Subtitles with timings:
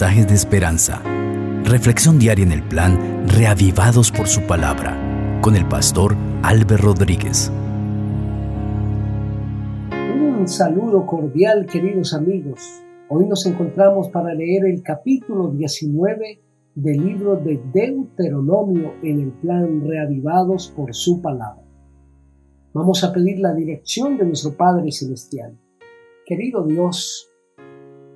[0.00, 1.02] de esperanza.
[1.64, 7.52] Reflexión diaria en el plan Reavivados por su palabra con el pastor Álvaro Rodríguez.
[9.90, 12.82] Un saludo cordial queridos amigos.
[13.10, 16.40] Hoy nos encontramos para leer el capítulo 19
[16.74, 21.62] del libro de Deuteronomio en el plan Reavivados por su palabra.
[22.72, 25.58] Vamos a pedir la dirección de nuestro Padre Celestial.
[26.24, 27.31] Querido Dios,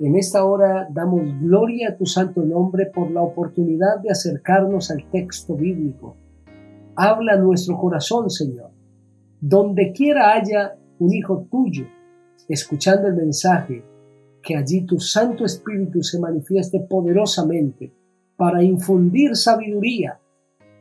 [0.00, 5.08] en esta hora damos gloria a tu santo nombre por la oportunidad de acercarnos al
[5.10, 6.16] texto bíblico.
[6.96, 8.70] Habla nuestro corazón, Señor.
[9.40, 11.86] Donde quiera haya un hijo tuyo,
[12.48, 13.84] escuchando el mensaje,
[14.42, 17.92] que allí tu Santo Espíritu se manifieste poderosamente
[18.36, 20.18] para infundir sabiduría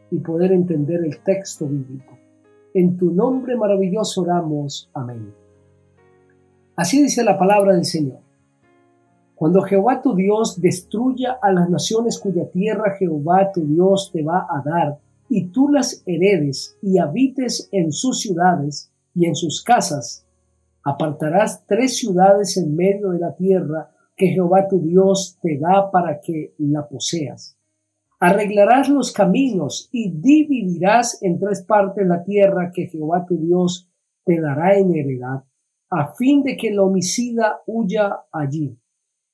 [0.10, 2.18] y poder entender el texto bíblico.
[2.74, 4.90] En tu nombre maravilloso oramos.
[4.94, 5.34] Amén.
[6.76, 8.23] Así dice la palabra del Señor.
[9.36, 14.46] Cuando Jehová tu Dios destruya a las naciones cuya tierra Jehová tu Dios te va
[14.50, 20.26] a dar, y tú las heredes y habites en sus ciudades y en sus casas,
[20.84, 26.22] apartarás tres ciudades en medio de la tierra que Jehová tu Dios te da para
[26.22, 27.58] que la poseas.
[28.20, 33.90] Arreglarás los caminos y dividirás en tres partes la tierra que Jehová tu Dios
[34.24, 35.44] te dará en heredad,
[35.90, 38.78] a fin de que el homicida huya allí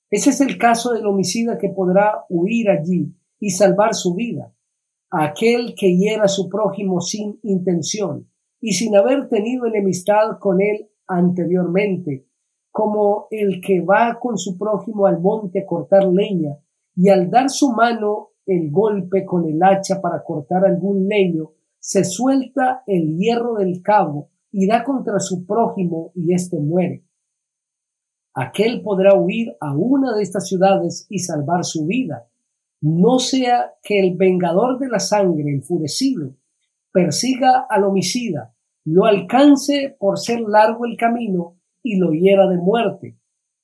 [0.10, 4.54] ese es el caso del homicida que podrá huir allí y salvar su vida.
[5.12, 8.28] Aquel que hiera a su prójimo sin intención
[8.60, 12.28] y sin haber tenido enemistad con él anteriormente,
[12.72, 16.58] como el que va con su prójimo al monte a cortar leña
[16.96, 22.04] y al dar su mano el golpe con el hacha para cortar algún leño, se
[22.04, 27.04] suelta el hierro del cabo y da contra su prójimo y éste muere
[28.34, 32.28] aquel podrá huir a una de estas ciudades y salvar su vida.
[32.82, 36.36] No sea que el vengador de la sangre, enfurecido,
[36.92, 43.20] persiga al homicida, lo alcance por ser largo el camino y lo hiera de muerte,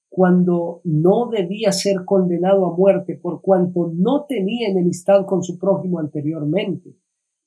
[0.10, 6.00] cuando no debía ser condenado a muerte por cuanto no tenía enemistad con su prójimo
[6.00, 6.96] anteriormente.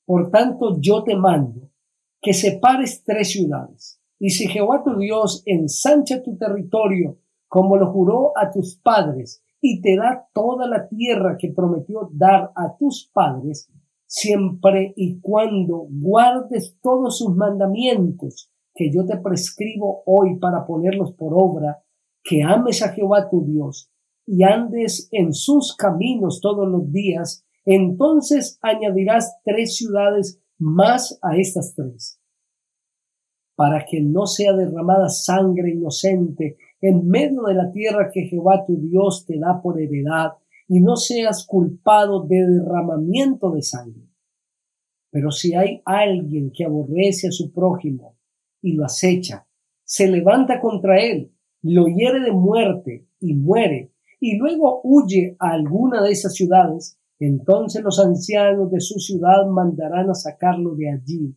[0.05, 1.69] Por tanto, yo te mando
[2.21, 8.37] que separes tres ciudades y si Jehová tu Dios ensancha tu territorio, como lo juró
[8.37, 13.71] a tus padres, y te da toda la tierra que prometió dar a tus padres,
[14.05, 21.33] siempre y cuando guardes todos sus mandamientos que yo te prescribo hoy para ponerlos por
[21.33, 21.83] obra,
[22.23, 23.89] que ames a Jehová tu Dios
[24.25, 31.73] y andes en sus caminos todos los días, entonces añadirás tres ciudades más a estas
[31.73, 32.18] tres
[33.59, 38.77] para que no sea derramada sangre inocente en medio de la tierra que Jehová tu
[38.79, 40.31] Dios te da por heredad,
[40.69, 44.07] y no seas culpado de derramamiento de sangre.
[45.11, 48.15] Pero si hay alguien que aborrece a su prójimo
[48.61, 49.45] y lo acecha,
[49.83, 53.91] se levanta contra él, lo hiere de muerte y muere,
[54.21, 60.09] y luego huye a alguna de esas ciudades, entonces los ancianos de su ciudad mandarán
[60.09, 61.35] a sacarlo de allí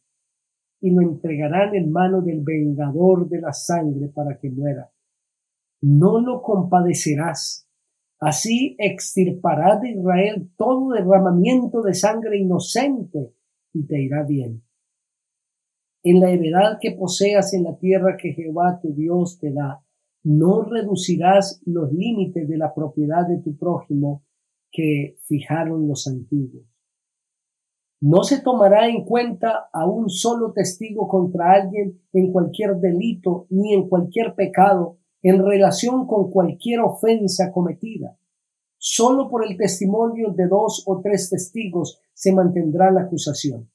[0.82, 4.90] y lo entregarán en mano del vengador de la sangre para que muera.
[5.80, 7.68] No lo compadecerás.
[8.18, 13.32] Así extirparás de Israel todo derramamiento de sangre inocente
[13.72, 14.64] y te irá bien.
[16.02, 19.84] En la heredad que poseas en la tierra que Jehová tu Dios te da,
[20.24, 24.24] no reducirás los límites de la propiedad de tu prójimo
[24.72, 26.71] que fijaron los antiguos
[28.02, 33.74] no se tomará en cuenta a un solo testigo contra alguien en cualquier delito ni
[33.74, 38.18] en cualquier pecado en relación con cualquier ofensa cometida.
[38.76, 43.70] Solo por el testimonio de dos o tres testigos se mantendrá la acusación.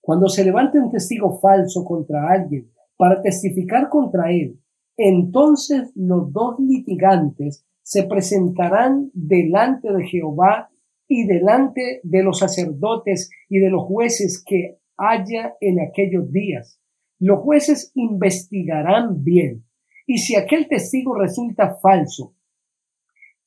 [0.00, 4.58] Cuando se levante un testigo falso contra alguien para testificar contra él,
[4.96, 10.70] entonces los dos litigantes se presentarán delante de Jehová
[11.08, 16.80] y delante de los sacerdotes y de los jueces que haya en aquellos días.
[17.18, 19.64] Los jueces investigarán bien
[20.06, 22.34] y si aquel testigo resulta falso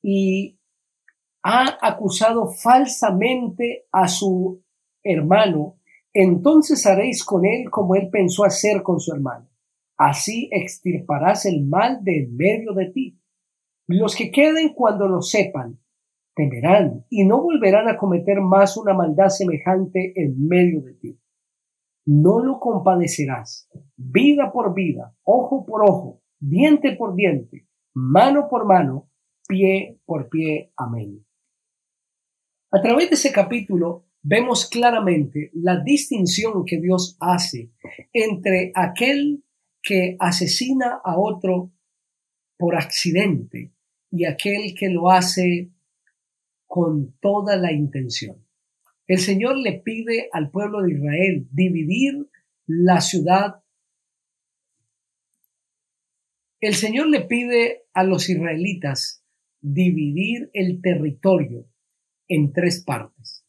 [0.02, 0.58] y
[1.42, 4.62] ha acusado falsamente a su
[5.02, 5.78] hermano,
[6.12, 9.48] entonces haréis con él como él pensó hacer con su hermano.
[9.96, 13.18] Así extirparás el mal de en medio de ti.
[13.86, 15.78] Los que queden cuando lo sepan
[16.34, 21.20] temerán y no volverán a cometer más una maldad semejante en medio de ti.
[22.06, 29.10] No lo compadecerás, vida por vida, ojo por ojo, diente por diente, mano por mano,
[29.46, 30.72] pie por pie.
[30.76, 31.24] Amén.
[32.72, 37.72] A través de ese capítulo vemos claramente la distinción que Dios hace
[38.12, 39.44] entre aquel
[39.82, 41.72] que asesina a otro
[42.58, 43.72] por accidente
[44.10, 45.70] y aquel que lo hace
[46.70, 48.46] con toda la intención.
[49.08, 52.28] El Señor le pide al pueblo de Israel dividir
[52.64, 53.64] la ciudad.
[56.60, 59.24] El Señor le pide a los israelitas
[59.60, 61.66] dividir el territorio
[62.28, 63.44] en tres partes.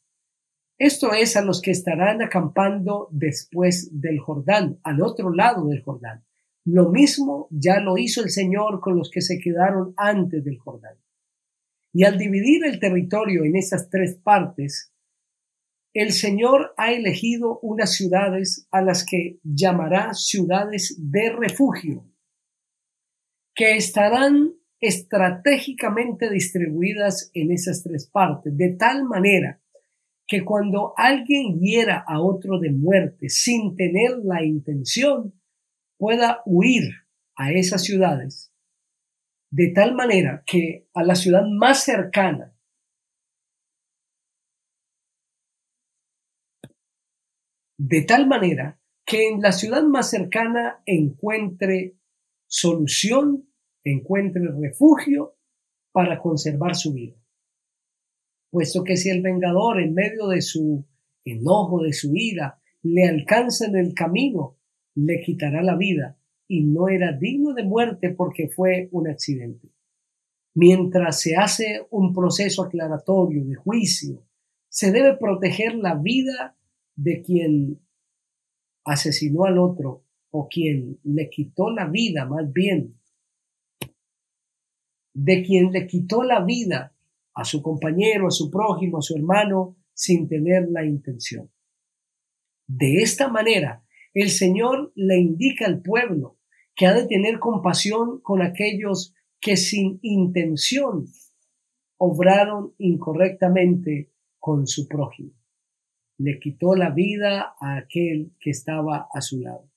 [0.76, 6.24] Esto es a los que estarán acampando después del Jordán, al otro lado del Jordán.
[6.64, 10.96] Lo mismo ya lo hizo el Señor con los que se quedaron antes del Jordán.
[11.92, 14.92] Y al dividir el territorio en esas tres partes,
[15.94, 22.06] el Señor ha elegido unas ciudades a las que llamará ciudades de refugio,
[23.54, 29.60] que estarán estratégicamente distribuidas en esas tres partes, de tal manera
[30.26, 35.34] que cuando alguien hiera a otro de muerte sin tener la intención,
[35.98, 36.84] pueda huir
[37.36, 38.51] a esas ciudades,
[39.52, 42.56] de tal manera que a la ciudad más cercana
[47.76, 51.98] de tal manera que en la ciudad más cercana encuentre
[52.46, 53.46] solución
[53.84, 55.36] encuentre refugio
[55.90, 57.16] para conservar su vida.
[58.50, 60.86] Puesto que si el vengador en medio de su
[61.24, 64.58] enojo, de su ira, le alcanza en el camino,
[64.94, 66.21] le quitará la vida
[66.52, 69.70] y no era digno de muerte porque fue un accidente.
[70.54, 74.22] Mientras se hace un proceso aclaratorio de juicio,
[74.68, 76.54] se debe proteger la vida
[76.94, 77.80] de quien
[78.84, 82.98] asesinó al otro o quien le quitó la vida más bien
[85.14, 86.94] de quien le quitó la vida
[87.32, 91.50] a su compañero, a su prójimo, a su hermano, sin tener la intención.
[92.66, 96.38] De esta manera, el Señor le indica al pueblo
[96.74, 101.06] que ha de tener compasión con aquellos que sin intención
[101.98, 105.32] obraron incorrectamente con su prójimo.
[106.18, 109.68] Le quitó la vida a aquel que estaba a su lado.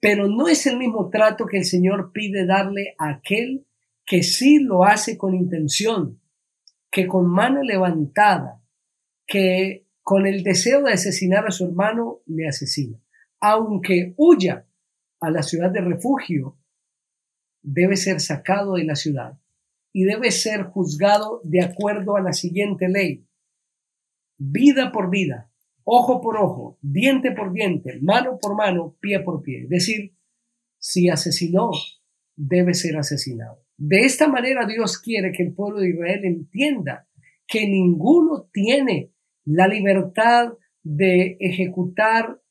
[0.00, 3.66] Pero no es el mismo trato que el Señor pide darle a aquel
[4.04, 6.20] que sí lo hace con intención,
[6.90, 8.62] que con mano levantada,
[9.26, 12.98] que con el deseo de asesinar a su hermano le asesina.
[13.40, 14.66] Aunque huya
[15.22, 16.58] a la ciudad de refugio,
[17.62, 19.38] debe ser sacado de la ciudad
[19.92, 23.24] y debe ser juzgado de acuerdo a la siguiente ley.
[24.36, 25.50] Vida por vida,
[25.84, 29.62] ojo por ojo, diente por diente, mano por mano, pie por pie.
[29.62, 30.14] Es decir,
[30.78, 31.70] si asesinó,
[32.34, 33.62] debe ser asesinado.
[33.76, 37.06] De esta manera Dios quiere que el pueblo de Israel entienda
[37.46, 39.12] que ninguno tiene
[39.44, 42.41] la libertad de ejecutar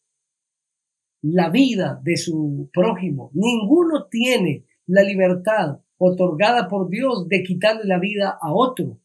[1.21, 3.31] la vida de su prójimo.
[3.33, 8.99] Ninguno tiene la libertad otorgada por Dios de quitarle la vida a otro.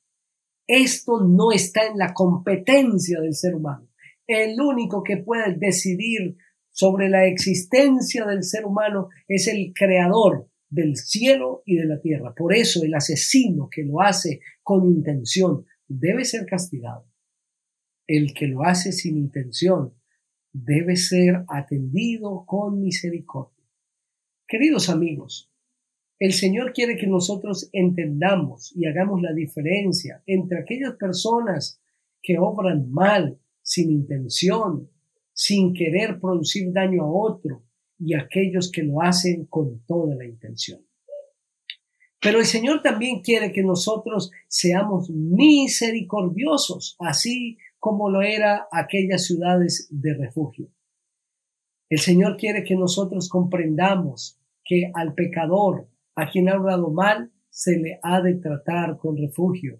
[0.67, 3.89] Esto no está en la competencia del ser humano.
[4.27, 6.37] El único que puede decidir
[6.71, 12.35] sobre la existencia del ser humano es el creador, del cielo y de la tierra.
[12.35, 17.07] Por eso el asesino que lo hace con intención debe ser castigado.
[18.07, 19.95] El que lo hace sin intención
[20.65, 23.65] debe ser atendido con misericordia.
[24.47, 25.51] Queridos amigos,
[26.19, 31.81] el Señor quiere que nosotros entendamos y hagamos la diferencia entre aquellas personas
[32.23, 34.89] que obran mal, sin intención,
[35.33, 37.63] sin querer producir daño a otro,
[37.99, 40.81] y aquellos que lo hacen con toda la intención.
[42.21, 49.87] Pero el Señor también quiere que nosotros seamos misericordiosos, así como lo era aquellas ciudades
[49.93, 50.73] de refugio.
[51.89, 57.79] El Señor quiere que nosotros comprendamos que al pecador, a quien ha obrado mal, se
[57.79, 59.79] le ha de tratar con refugio.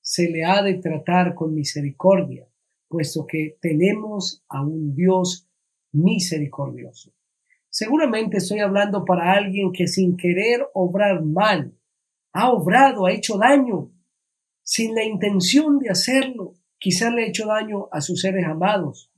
[0.00, 2.48] Se le ha de tratar con misericordia,
[2.88, 5.46] puesto que tenemos a un Dios
[5.92, 7.12] misericordioso.
[7.68, 11.74] Seguramente estoy hablando para alguien que sin querer obrar mal,
[12.32, 13.93] ha obrado, ha hecho daño,
[14.64, 16.54] sin la intención de hacerlo.
[16.78, 19.12] Quizás le ha hecho daño a sus seres amados,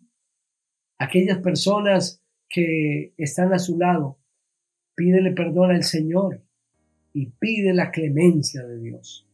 [0.98, 4.18] aquellas personas que están a su lado.
[4.94, 6.42] Pídele perdón al Señor
[7.12, 9.26] y pide la clemencia de Dios.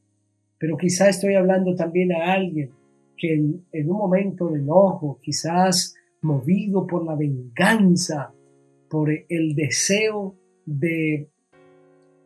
[0.58, 2.70] Pero quizás estoy hablando también a alguien
[3.16, 8.32] que en, en un momento de enojo, quizás movido por la venganza,
[8.88, 11.31] por el deseo de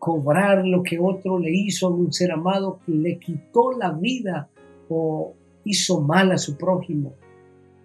[0.06, 4.48] cobrar lo que otro le hizo a un ser amado, que le quitó la vida
[4.88, 5.34] o
[5.64, 7.14] hizo mal a su prójimo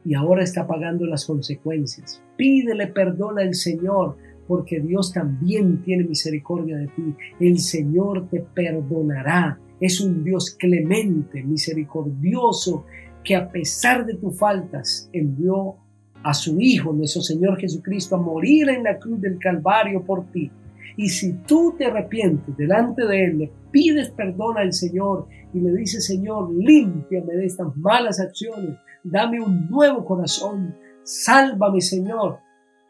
[0.05, 2.21] y ahora está pagando las consecuencias.
[2.37, 7.15] Pídele perdón al Señor porque Dios también tiene misericordia de ti.
[7.39, 9.59] El Señor te perdonará.
[9.79, 12.85] Es un Dios clemente, misericordioso,
[13.23, 15.75] que a pesar de tus faltas envió
[16.21, 20.51] a su Hijo, nuestro Señor Jesucristo, a morir en la cruz del Calvario por ti.
[20.97, 25.71] Y si tú te arrepientes delante de Él, le pides perdón al Señor y le
[25.73, 32.39] dices, Señor, límpiame de estas malas acciones, dame un nuevo corazón, sálvame, Señor,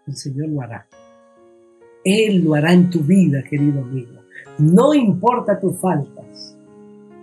[0.08, 0.88] el Señor lo hará.
[2.04, 4.22] Él lo hará en tu vida, querido amigo.
[4.58, 6.58] No importa tus faltas,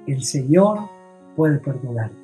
[0.07, 0.89] el Señor
[1.37, 2.17] puede perdonarte.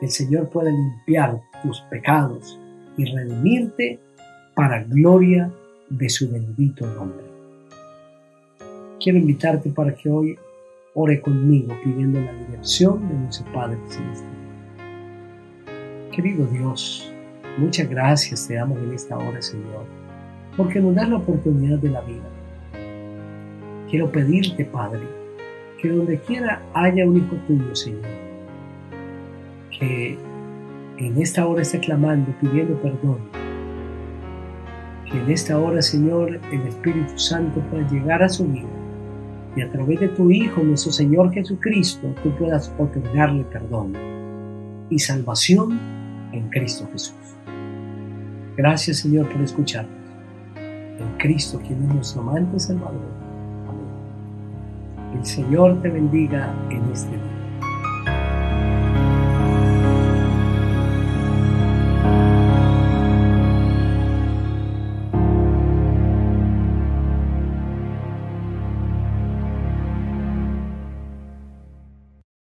[0.00, 2.58] El Señor puede limpiar tus pecados
[2.96, 4.00] y redimirte
[4.54, 5.52] para gloria
[5.88, 7.31] de su bendito nombre.
[9.02, 10.38] Quiero invitarte para que hoy
[10.94, 14.30] ore conmigo pidiendo la dirección de nuestro Padre Celestial.
[16.12, 17.12] Querido Dios,
[17.58, 19.86] muchas gracias te damos en esta hora, Señor,
[20.56, 22.28] porque nos das la oportunidad de la vida.
[23.90, 25.02] Quiero pedirte, Padre,
[25.80, 28.06] que donde quiera haya un hijo tuyo, Señor,
[29.76, 30.16] que
[30.98, 33.18] en esta hora esté clamando, pidiendo perdón.
[35.10, 38.68] Que en esta hora, Señor, el Espíritu Santo pueda llegar a su vida
[39.54, 43.94] y a través de tu Hijo, nuestro Señor Jesucristo, tú puedas otorgarle perdón
[44.88, 45.78] y salvación
[46.32, 47.14] en Cristo Jesús.
[48.56, 49.92] Gracias, Señor, por escucharnos.
[50.56, 53.00] En Cristo, quien es nuestro amante Salvador.
[53.68, 55.18] Amén.
[55.18, 57.41] El Señor te bendiga en este día.